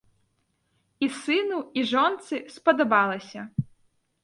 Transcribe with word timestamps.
І 1.07 1.09
сыну, 1.17 1.59
і 1.81 1.85
жонцы 1.93 2.35
спадабалася! 2.57 3.41